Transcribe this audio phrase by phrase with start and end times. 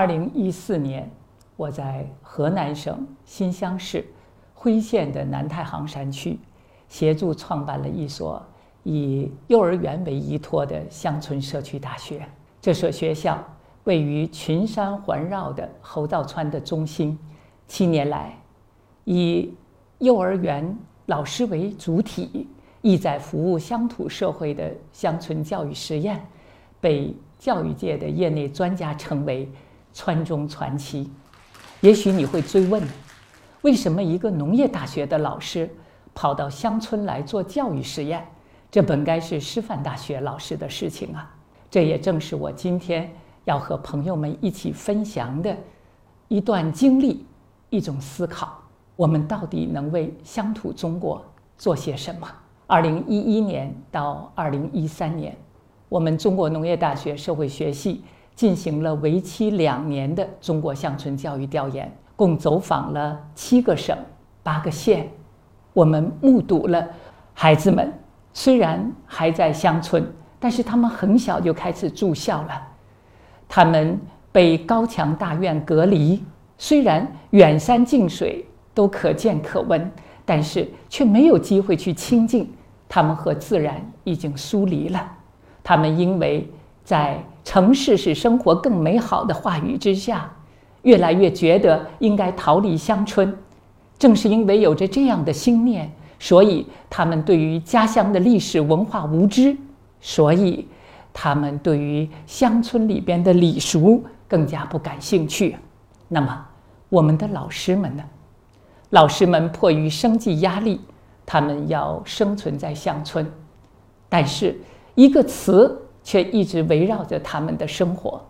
[0.00, 1.06] 二零一四年，
[1.56, 4.02] 我在河南省新乡市
[4.54, 6.38] 辉县的南太行山区，
[6.88, 8.42] 协助创办了一所
[8.84, 12.26] 以幼儿园为依托的乡村社区大学。
[12.62, 13.46] 这所学校
[13.84, 17.18] 位于群山环绕的侯道川的中心，
[17.68, 18.34] 七年来
[19.04, 19.52] 以
[19.98, 22.48] 幼儿园老师为主体，
[22.80, 26.26] 意在服务乡土社会的乡村教育实验，
[26.80, 29.46] 被教育界的业内专家称为。
[29.92, 31.10] 川中传奇，
[31.80, 32.82] 也许你会追问：
[33.62, 35.68] 为什么一个农业大学的老师
[36.14, 38.26] 跑到乡村来做教育实验？
[38.70, 41.34] 这本该是师范大学老师的事情啊！
[41.70, 43.12] 这也正是我今天
[43.44, 45.56] 要和朋友们一起分享的
[46.28, 47.26] 一段经历，
[47.68, 48.62] 一种思考：
[48.94, 51.24] 我们到底能为乡土中国
[51.58, 52.28] 做些什么？
[52.68, 55.36] 二零一一年到二零一三年，
[55.88, 58.04] 我们中国农业大学社会学系。
[58.40, 63.94] 进行了为期两年的中国乡村教育调研，共走访了七个省、
[64.42, 65.06] 八个县。
[65.74, 66.82] 我们目睹了
[67.34, 67.92] 孩子们
[68.32, 72.66] 虽然还在乡村，但是他们很小就开始住校了。
[73.46, 74.00] 他们
[74.32, 76.24] 被高墙大院隔离，
[76.56, 79.92] 虽然远山近水都可见可闻，
[80.24, 82.50] 但是却没有机会去亲近。
[82.88, 85.12] 他们和自然已经疏离了。
[85.62, 86.50] 他们因为。
[86.84, 90.30] 在城市使生活更美好的话语之下，
[90.82, 93.36] 越来越觉得应该逃离乡村。
[93.98, 99.56] 正是因为有着这样的心念，所以他们对于家乡的历史文化无知，
[100.00, 100.66] 所以
[101.12, 105.56] 他们对于乡村里边的礼俗更加不感兴趣。
[106.08, 106.46] 那么，
[106.88, 108.02] 我们的老师们呢？
[108.90, 110.80] 老师们迫于生计压力，
[111.24, 113.30] 他们要生存在乡村，
[114.08, 114.58] 但是
[114.94, 115.86] 一个词。
[116.10, 118.20] 却一直围绕着他们的生活，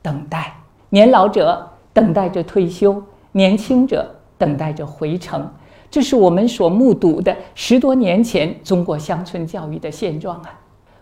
[0.00, 0.54] 等待
[0.88, 5.44] 年老者等待着退休，年轻者等待着回城。
[5.90, 10.60] 这是我们所目睹的十多年前中国乡村教育的现状啊！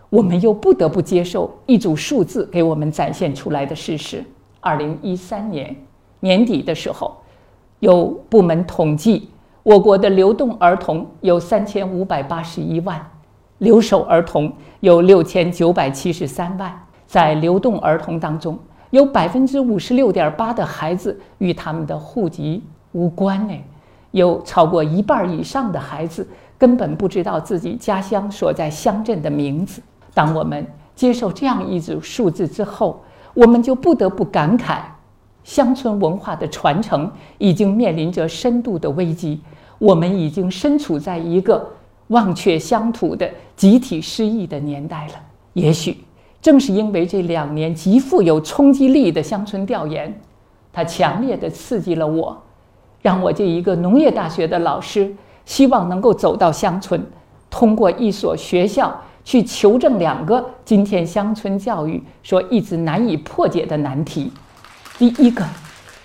[0.09, 4.25] 我们又不得不接受一组数字给我们展现出来的事实：
[4.59, 5.75] 二零一三年
[6.19, 7.15] 年底的时候，
[7.77, 9.29] 有部门统计，
[9.61, 13.07] 我国的流动儿童有三千五百八十一万。
[13.63, 14.51] 留守儿童
[14.81, 16.69] 有六千九百七十三万，
[17.07, 18.59] 在流动儿童当中，
[18.89, 23.53] 有百分之五十六点八的孩子与他们的户籍无关呢，
[24.11, 29.81] 有超过一半以上的孩子根本不知道自己家乡所在乡镇的名字。
[30.13, 33.01] 当我们接受这样一组数字之后，
[33.33, 34.79] 我们就不得不感慨，
[35.45, 39.39] 乡村文化的传承已经面临着深度的危机，
[39.79, 41.65] 我们已经身处在一个。
[42.07, 45.13] 忘却乡土的集体失忆的年代了。
[45.53, 45.97] 也许
[46.41, 50.19] 正是因为这两年极富有冲击力的乡村调研，
[50.71, 52.41] 它强烈的刺激了我，
[53.01, 55.15] 让我这一个农业大学的老师，
[55.45, 57.01] 希望能够走到乡村，
[57.49, 64.31] 通过一所学校去求证两个今天乡村教育所一直难以破解的难题。
[64.97, 65.45] 第一个，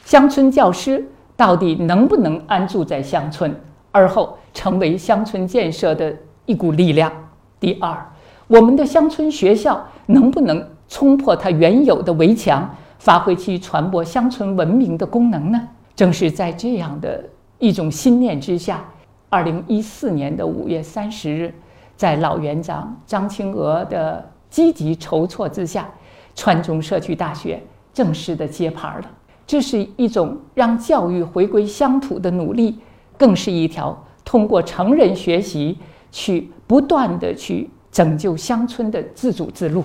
[0.04, 1.04] 乡村教师
[1.36, 3.54] 到底能不能安住在乡村？
[3.90, 6.14] 而后成为乡村建设的
[6.46, 7.12] 一股力量。
[7.60, 8.06] 第二，
[8.46, 12.68] 我们的乡村学校能不能冲破它原有的围墙，
[12.98, 15.68] 发挥其传播乡村文明的功能呢？
[15.94, 17.24] 正是在这样的
[17.58, 18.84] 一种心念之下，
[19.28, 21.52] 二零一四年的五月三十日，
[21.96, 25.88] 在老园长张清娥的积极筹措之下，
[26.36, 27.60] 川中社区大学
[27.92, 29.10] 正式的揭牌了。
[29.44, 32.78] 这是一种让教育回归乡土的努力。
[33.18, 35.76] 更是一条通过成人学习
[36.10, 39.84] 去不断的去拯救乡村的自主之路。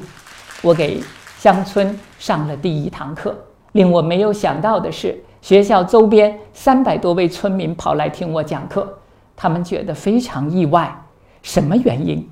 [0.61, 1.01] 我给
[1.39, 3.35] 乡村上了第一堂课。
[3.73, 8.87] 令我没有想到的是，学校周边三百多位村民跑来听我讲课，
[9.35, 10.95] 他们觉得非常意外。
[11.41, 12.23] 什么原因？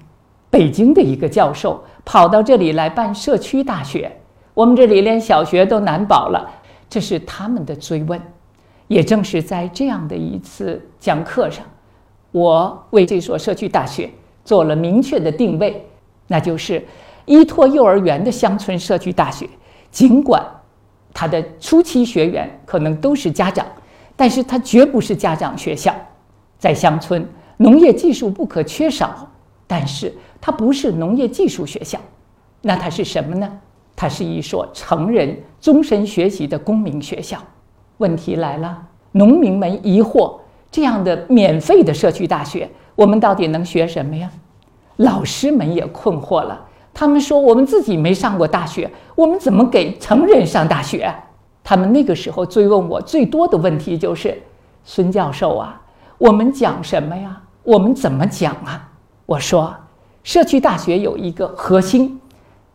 [0.52, 4.16] 北京的一个教授跑到这里来办社区大学，
[4.54, 6.48] 我们这里连小学都难保了。
[6.88, 8.22] 这是他们的追问。
[8.92, 11.66] 也正是在这样的一次讲课上，
[12.34, 14.10] 我为这所社区大学
[14.44, 15.82] 做了明确的定位，
[16.28, 16.86] 那就是
[17.24, 19.48] 依托幼儿园的乡村社区大学。
[19.92, 20.46] 尽管
[21.14, 23.66] 它的初期学员可能都是家长，
[24.18, 25.96] 但是它绝不是家长学校。
[26.60, 29.26] 在乡村，农业技术不可缺少，
[29.68, 31.98] 但是它不是农业技术学校。
[32.62, 33.50] 那它是什么呢？
[33.96, 37.42] 它是一所成人终身学习的公民学校。
[38.02, 38.82] 问题来了，
[39.12, 40.40] 农民们疑惑：
[40.72, 44.30] 这样的免费的社区大学，我们到底能学什么呀？
[44.98, 46.60] 老师们也困惑了，
[46.94, 51.14] 他们说：“我们自己没上过大学，我们怎么给成人上大学？”
[51.64, 54.42] 他们那个时候追问我最多的问题就是
[54.84, 55.80] ：“孙教授啊，
[56.18, 57.40] 我们讲什么呀？
[57.64, 58.90] 我们怎么讲啊？”
[59.28, 59.74] 我说
[60.24, 62.20] ：“社区大学有一个核心，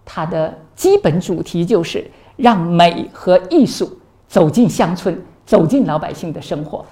[0.05, 3.96] 它的基本主题就是让美和艺术
[4.29, 6.85] 走进乡村，走进老百姓的生活。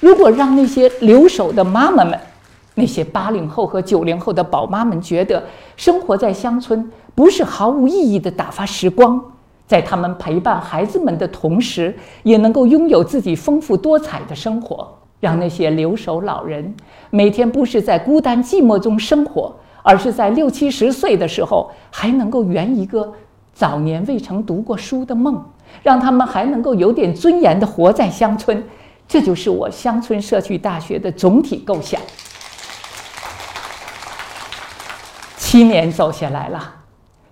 [0.00, 2.18] 如果让那些留守的妈妈们，
[2.74, 5.42] 那些八零后和九零后的宝妈们觉得
[5.76, 9.22] 生活在乡村不是毫无意义的打发时光。”
[9.64, 14.86] 在他们陪伴孩子们的同时，也能够拥有自己丰富多彩的生活，
[15.18, 16.74] 让那些留守老人
[17.08, 23.10] 每天不是在孤单寂寞中生活，而是在六七十岁的时候还能够圆一个
[23.54, 25.42] 早年未曾读过书的梦，
[25.82, 28.64] 让他们还能够有点尊严地活在乡村。
[29.06, 32.00] 这就是我乡村社区大学的总体构想。
[35.36, 36.74] 七年走下来了，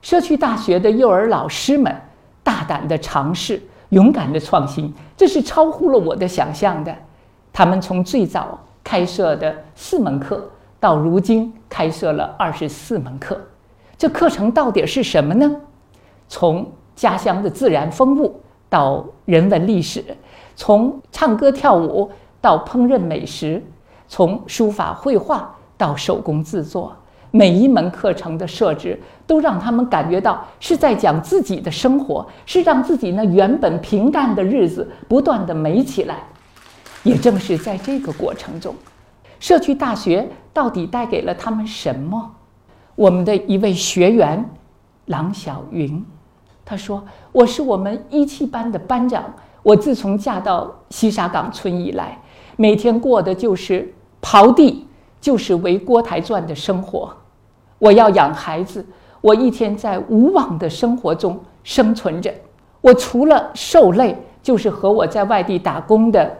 [0.02, 1.94] 社区大学的幼儿老师们。
[2.42, 6.92] 大胆的尝试，勇敢的创新，这是超乎了我的想象的。
[7.52, 10.50] 他们从最早开设的四门课，
[10.80, 13.38] 到如今开设了二十四门课。
[13.96, 15.54] 这课程到底是什么呢？
[16.28, 18.38] 从家乡的自然风物
[18.68, 20.04] 到人文历史，
[20.54, 22.10] 从唱歌跳舞
[22.42, 23.62] 到烹饪美食，
[24.06, 26.94] 从书法绘画到手工制作。
[27.30, 36.18] 每一门课程的设置都让他们感觉到是在讲自己的生活，是让自己那原本平淡的日子不断的美起来。
[37.02, 38.74] 也正是在这个过程中，
[39.38, 42.30] 社区大学到底带给了他们什么？
[42.94, 44.44] 我们的一位学员
[45.06, 46.04] 郎小云，
[46.64, 47.02] 他说
[47.32, 49.24] ：“我是我们一期班的班长，
[49.62, 52.18] 我自从嫁到西沙岗村以来，
[52.56, 53.92] 每天过的就是
[54.22, 54.86] 刨地，
[55.20, 57.12] 就是围锅台转的生活。”
[57.78, 58.84] 我要养孩子，
[59.20, 62.32] 我一天在无望的生活中生存着。
[62.82, 66.30] 我除了受累，就是和我在外地打工的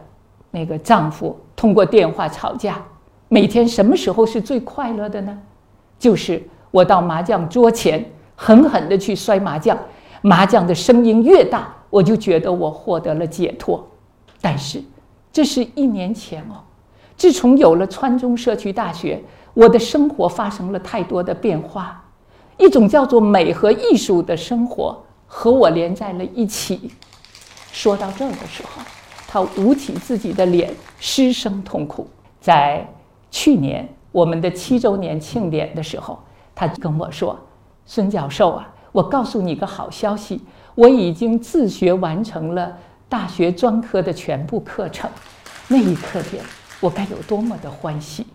[0.50, 2.82] 那个丈夫通过电话吵架。
[3.28, 5.38] 每天什么时候是最快乐的呢？
[5.99, 8.05] 就是我到麻将桌前
[8.37, 9.78] 狠狠地去摔麻将，
[10.22, 13.87] 麻将的声音越大，我就觉得我获得了解脱。
[14.40, 14.82] 但是，
[15.32, 16.62] 这是一年前哦。
[17.17, 19.22] 自从有了川中社区大学。
[19.52, 22.00] 我的生活发生了太多的变化，
[22.56, 24.96] 一种叫做美和艺术的生活
[25.26, 26.88] 和我连在了一起。
[27.72, 28.81] 说到这儿的时候，
[29.26, 32.06] 他捂起自己的脸，失声痛哭。
[32.40, 32.88] 在
[33.28, 36.17] 去年我们的七周年庆典的时候，
[36.55, 37.37] 他跟我说
[37.84, 40.41] ：“孙教授啊，我告诉你个好消息，
[40.75, 42.77] 我已经自学完成了
[43.09, 45.09] 大学专科的全部课程。”
[45.69, 46.41] 那一刻间，
[46.81, 48.27] 我该有多么的欢喜！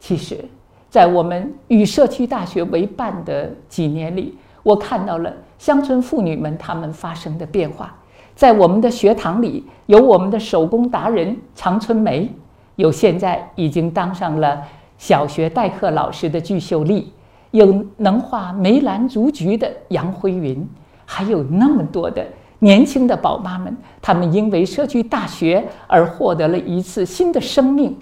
[0.00, 0.44] 其实，
[0.88, 7.94] 在我们与社区大学为伴的几年里，我看到了乡村妇女们她们发生的变化。
[8.34, 12.28] 在我们的学堂里，有我们的手工达人常春梅，
[12.74, 14.60] 有现在已经当上了
[14.98, 17.12] 小学代课老师的鞠秀丽，
[17.50, 20.68] 有能画梅兰竹菊的杨辉云，
[21.04, 22.26] 还有那么多的
[22.58, 27.96] 年轻的宝妈们，她们因为社区大学而获得了一次新的生命。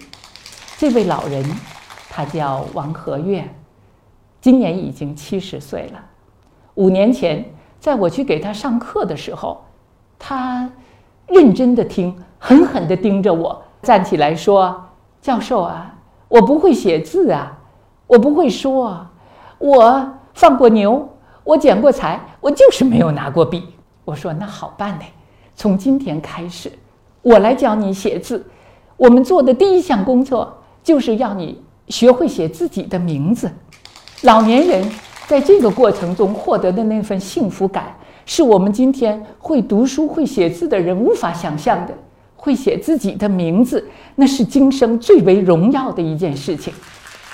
[0.77, 1.43] 这位老人。
[2.11, 3.47] 他叫王和月，
[4.41, 6.03] 今年已经七十岁了。
[6.73, 7.45] 五年前，
[7.79, 9.61] 在我去给他上课的时候，
[10.17, 10.69] 他
[11.27, 14.83] 认真的听，狠狠地盯着我，站起来说
[15.21, 15.95] ：“教授啊，
[16.27, 17.57] 我不会写字啊，
[18.07, 19.05] 我不会说，
[19.59, 21.07] 我放过牛，
[21.43, 23.63] 我捡过柴，我就是没有拿过笔。”
[24.03, 25.05] 我说：“那好办呢，
[25.55, 26.71] 从今天开始，
[27.21, 28.43] 我来教你写字。
[28.97, 33.51] 我们做的第一项工作就是要你。”学会写自己的名字，
[34.21, 34.87] 老年人
[35.25, 37.95] 在这个过程中获得的那份幸福感，
[38.27, 41.93] 是我们今天会读书、会写字的人无法想象的。
[42.35, 46.71] 会写自己的名字，那是今生最为荣耀的一件事情。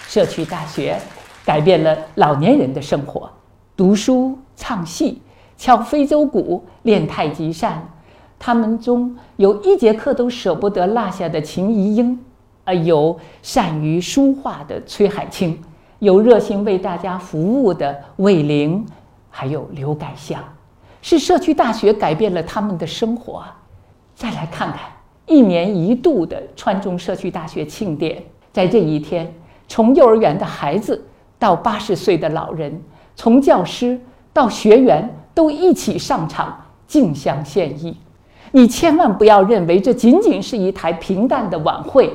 [0.08, 0.98] 社区大学
[1.46, 3.30] 改变了老年人的生活，
[3.78, 5.22] 读书、唱戏、
[5.56, 7.88] 敲非洲鼓、练太极扇，
[8.40, 12.20] 他们中有一节课都舍不得落下的秦怡英。
[12.66, 15.62] 啊，有善于书画的崔海清，
[16.00, 18.84] 有热心为大家服务的魏玲，
[19.30, 20.44] 还有刘改香，
[21.00, 23.44] 是社区大学改变了他们的生活。
[24.16, 24.80] 再来看看
[25.28, 29.32] 一年一度的川中社区大学庆典，在这一天，
[29.68, 31.00] 从幼儿园的孩子
[31.46, 32.82] 到八十岁的老人，
[33.16, 34.02] 从教师
[34.34, 37.96] 到学员都一起上场竞相献艺。
[38.52, 42.12] 你千万不要认为这仅仅是一台平淡的晚会。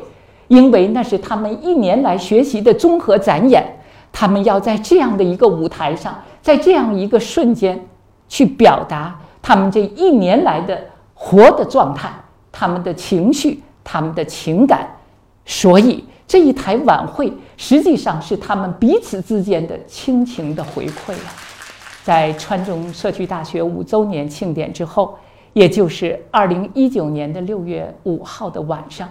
[0.48, 3.64] 因为那是他们一年来学习的综合展演，
[4.10, 7.80] 他们要在这样的一个舞台上，在这样一个瞬间，
[8.28, 10.76] 去表达他们这一年来的
[11.14, 12.10] 活的状态，
[12.50, 14.88] 他们的情绪，他们的情感。
[15.46, 21.34] 所以这一台晚会实际上是他们彼此之间的亲情的回馈啊！
[22.04, 25.18] 在川中社区大学五周年庆典之后，
[25.54, 29.08] 也就是二零一九年的六月五号的晚上，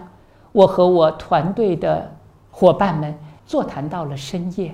[0.54, 2.10] 我和我团队的
[2.50, 3.14] 伙伴们
[3.46, 4.74] 座谈到了深夜。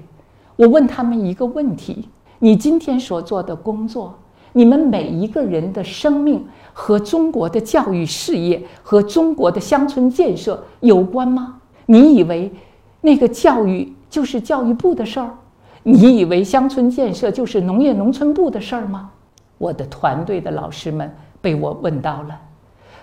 [0.56, 4.14] 我问他们一个问题：你今天所做的工作，
[4.54, 11.56] 你们每一个人的生命和中国的教育事业和中国的乡村建设有关吗？
[11.86, 12.52] 你以为
[13.02, 15.30] 那个教育就是教育部的事儿？
[15.84, 19.12] 你以为乡村建设就是农业农村部的事儿吗？
[19.58, 22.40] 我的团队的老师们被我问到了，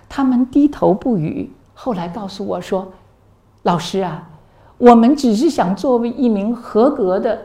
[0.09, 1.51] 他们低头不语。
[1.75, 2.93] 后来告诉我说
[3.63, 4.29] ：“老师啊。”
[4.79, 7.41] 我们只是想作为一名合格的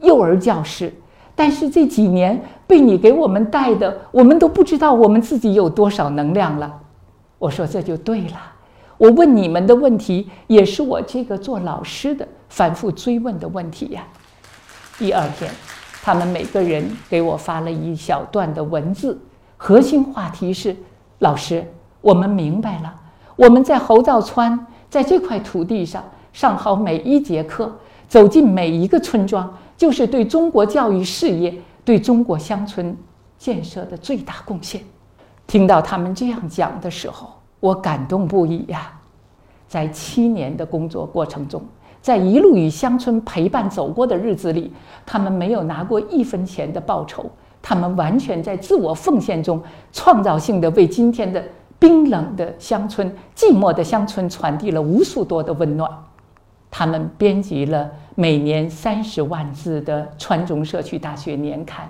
[0.00, 0.92] 幼儿教师，
[1.36, 6.80] 但是这几年被你给我们带的，我们都不知道我们自己有多少能量了。
[7.38, 8.49] 我说这就对了，
[9.00, 14.06] 我问你们的问题，也是我这个做老师的反复追问的问题呀。
[14.98, 15.50] 第二天，
[16.02, 19.18] 他们每个人给我发了一小段的文字，
[19.56, 20.76] 核心话题是：
[21.20, 21.66] 老师，
[22.02, 22.94] 我们明白了，
[23.36, 26.04] 我们在侯兆川，在这块土地上。
[26.34, 27.74] 上好每一节课，
[28.06, 31.52] 走进每一个村庄，就是对中国教育事业、
[31.86, 32.94] 对中国乡村
[33.38, 34.82] 建设的最大贡献。
[35.46, 38.92] 听到他们这样讲的时候，我感动不已呀！
[39.68, 41.62] 在七年的工作过程中，
[42.02, 44.72] 在一路与乡村陪伴走过的日子里，
[45.06, 47.30] 他们没有拿过一分钱的报酬，
[47.62, 49.62] 他们完全在自我奉献中，
[49.92, 51.40] 创造性的为今天的
[51.78, 55.88] 冰冷的乡村、寂寞的乡村传递了无数多的温暖。
[56.70, 61.88] 他们编辑了每年三十万字的川中社区大学年刊，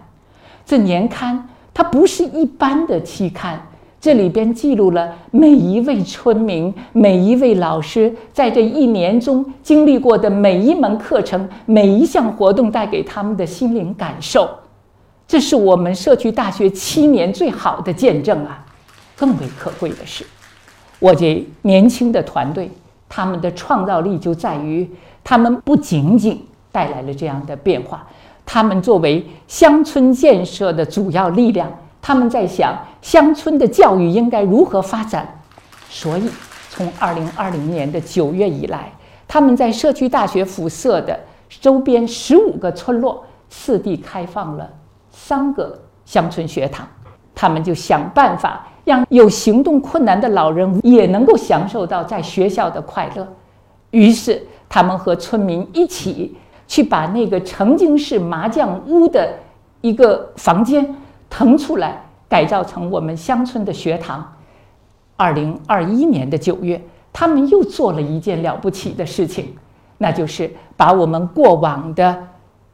[0.66, 3.60] 这年刊它不是一般的期刊，
[4.00, 14.48] 这里边记录了每一位村民、每一位老师在这一年中经历过的每一门课程、每一项活动带给他们的心灵感受，
[15.28, 18.64] 这是我们社区大学七年最好的见证啊！
[19.14, 20.24] 更为可贵的是，
[20.98, 22.70] 我这年轻的团队。
[23.12, 24.88] 他们的创造力就在于，
[25.24, 26.40] 他们不仅仅
[26.70, 28.06] 带来了这样的变化，
[28.46, 31.68] 他们作为乡村建设的主要力量，
[32.02, 35.40] 他们在想乡村的教育应该如何发展。
[35.88, 36.28] 所以，
[36.70, 38.92] 从二零二零年的九月以来，
[39.26, 44.70] 他们在社区大学辐射的周边十五个村落，次第开放了
[45.10, 46.86] 三个乡村学堂，
[47.34, 48.66] 他们就想办法。
[48.82, 53.28] 让有行动困难的老人也能够享受到在学校的快乐，
[53.90, 56.34] 于是他们和村民一起
[56.66, 59.32] 去把那个曾经是麻将屋的
[59.82, 60.96] 一个房间
[61.30, 64.36] 腾出来，改造成我们乡村的学堂。
[65.16, 66.82] 二零二一年的九月，
[67.12, 69.56] 他们又做了一件了不起的事情，
[69.96, 72.26] 那就是把我们过往的。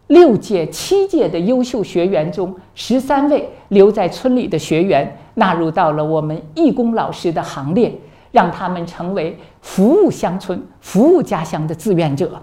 [0.09, 7.93] 六届、七届的优秀学员中，十三位留在村里的学员纳入到了我们义工老师的行列，
[8.31, 12.41] 让他们成为服务乡村、服务家乡的志愿者。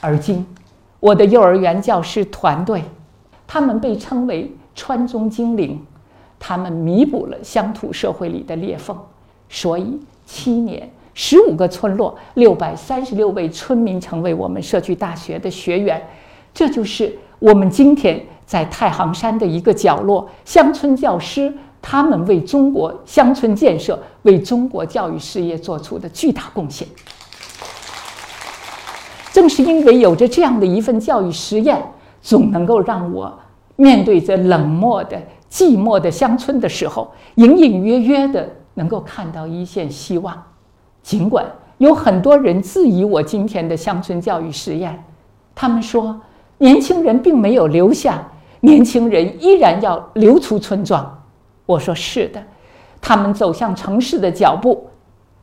[0.00, 0.46] 而今，
[1.00, 2.82] 我的幼儿园教师团队，
[3.46, 5.80] 他们被称为“川中精灵”，
[6.38, 8.96] 他们弥补了乡土社会里的裂缝，
[9.48, 10.90] 所以七年。
[11.20, 16.00] 十五个村落，六百三十六位村民成为我们社区大学的学员，
[16.54, 21.52] 这就是我们今天在太行山的一个角落，乡村教师
[21.82, 26.86] 他们为中国乡村建设、为中国教育事业做出的巨大贡献。
[29.38, 31.80] 正是因为有着这样的一份教育实验，
[32.20, 33.38] 总能够让我
[33.76, 35.16] 面对着冷漠的、
[35.48, 40.36] 寂寞的乡村的时候，隐隐约约的能够看到一线希望。
[41.04, 45.04] 尽管有很多人质疑我今天的乡村教育实验，
[45.54, 46.20] 他们说
[46.58, 48.20] 年轻人并没有留下，
[48.58, 51.16] 年轻人依然要流出村庄。
[51.64, 52.42] 我说是的，
[53.00, 54.88] 他们走向城市的脚步，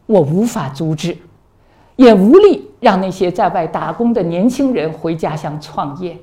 [0.05, 1.17] 我无法阻止，
[1.95, 6.15] 也无力让那些在外打工的年轻人回家乡创业。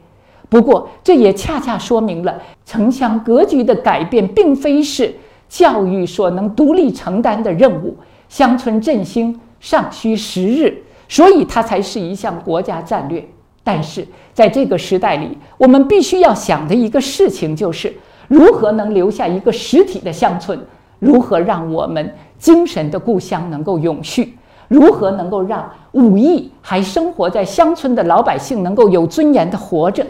[0.49, 5.13] 不过，这也恰恰说明了城乡格局的改变，并非是
[5.49, 7.97] 教育所能独立承担的任务。
[8.29, 10.73] 乡村振兴尚需时日，
[11.09, 13.27] 所以它才是一项国家战略。
[13.65, 17.93] 但是在这个时代里，我们必须要想的一个事情就是：
[18.29, 20.57] 如何能留下一个实体的乡村？
[21.01, 24.35] 如何让我们精神的故乡能够永续？
[24.73, 30.03] 如何能够让五亿还生活在乡村的老百姓能够有尊严的活着？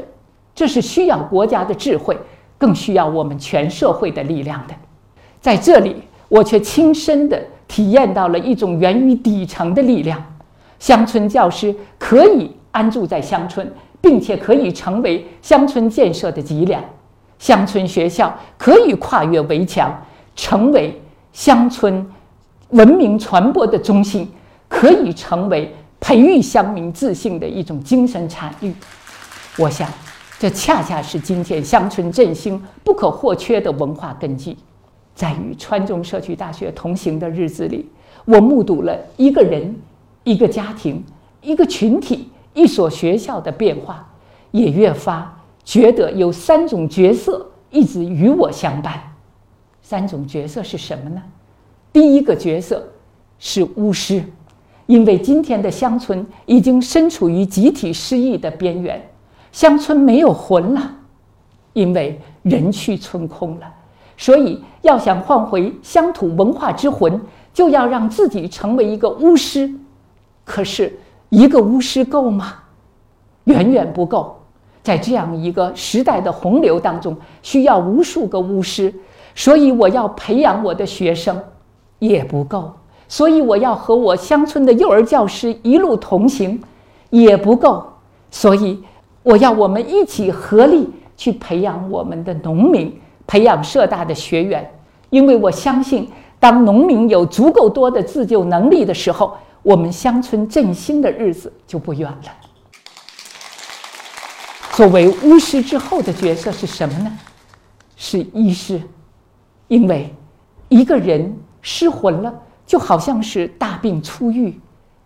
[0.55, 2.17] 这是需要国家的智慧，
[2.57, 4.75] 更需要我们全社会的力量的。
[5.41, 5.97] 在这里，
[6.29, 10.23] 我却亲身的体验到了一种源于底层的力量。
[10.79, 13.69] 乡村教师可以安住在乡村，
[14.01, 16.81] 并且可以成为乡村建设的脊梁；
[17.41, 19.93] 乡村学校可以跨越围墙，
[20.37, 21.01] 成为
[21.33, 22.07] 乡村
[22.71, 24.29] 文明传播的中心，
[24.73, 28.73] 可以成为培育乡民自信的一种精神产育。
[29.59, 29.87] 我想，
[30.39, 34.57] 这恰恰是今天乡村振兴不可或缺的文化根基。
[35.15, 37.87] 在与川中社区大学同行的日子里，
[38.25, 39.75] 我目睹了一个人。
[40.25, 41.03] 一个家庭、
[41.41, 44.09] 一个群体、一所学校的变化，
[44.53, 49.03] 也越发觉得有三种角色一直与我相伴。
[49.83, 51.21] 三种角色是什么呢？
[51.93, 52.89] 第一个角色
[53.41, 54.23] 是巫师，
[54.87, 59.01] 因为今天的乡村已经身处于集体失忆的边缘，
[59.53, 60.91] 乡村没有魂了，
[61.73, 63.67] 因为人去村空了。
[64.17, 67.21] 所以，要想换回乡土文化之魂，
[67.53, 69.73] 就要让自己成为一个巫师。
[70.45, 70.97] 可是，
[71.31, 72.55] 一个巫师够吗？
[73.45, 74.39] 远远不够。
[74.83, 78.93] 在这样一个时代的洪流当中，需要无数个巫师。
[79.35, 81.41] 所以，我要培养我的学生，
[81.99, 82.73] 也不够。
[83.13, 86.59] 所以，我要和我乡村的幼儿教师一路同行，
[87.11, 87.87] 也不够。
[88.31, 88.83] 所以，
[89.23, 94.67] 我要我们一起合力去培养我们的农民，培养浙大的学员。
[95.11, 102.33] 因为我相信，当农民有足够多的自救能力的时候，我们乡村振兴的日子就不远了。
[104.73, 107.13] 作为巫师之后的角色是什么呢？
[107.95, 108.81] 是医师，
[109.69, 110.11] 因为
[110.71, 112.33] 一个人失魂了，
[112.73, 114.51] 就好像是大病初愈；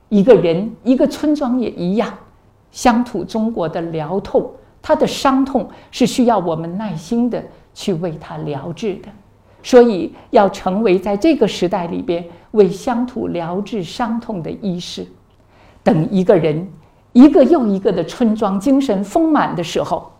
[0.08, 2.14] 一个人、一个村庄也一样。
[2.70, 4.48] 乡土中国的疗痛，
[4.80, 7.44] 他的伤痛是需要我们耐心的
[7.74, 9.08] 去为他疗治的。
[9.64, 15.04] 所以，要成为在这个时代里边为乡土疗治伤痛的医师。
[15.82, 16.70] 等一个人
[17.14, 20.12] 一个又一个的村庄精神丰满的时候，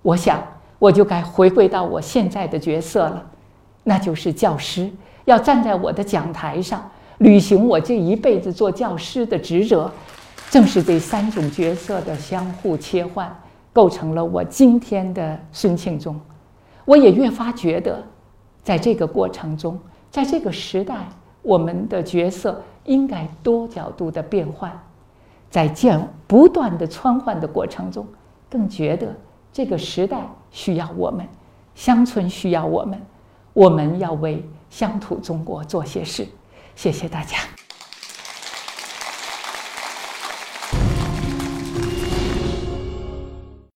[0.00, 0.42] 我想
[0.78, 3.26] 我就该回归到我现在的角色了，
[3.84, 4.90] 那就是教师，
[5.24, 9.90] 要站在我的讲台上，履行我这一辈子做教师的职责。
[10.50, 13.34] 正是这三种角色的相互切换，
[13.72, 16.20] 构成了我今天的孙庆忠。
[16.84, 18.02] 我也越发觉得。
[18.62, 19.80] 在这个过程中，
[20.10, 21.08] 在这个时代，
[21.40, 24.70] 我们的角色应该多角度的变换，
[25.48, 28.06] 在见不断的穿换的过程中，
[28.50, 29.16] 更觉得
[29.50, 31.26] 这个时代需要我们，
[31.74, 33.00] 乡村需要我们，
[33.54, 36.26] 我们要为乡土中国做些事。
[36.74, 37.36] 谢谢大家。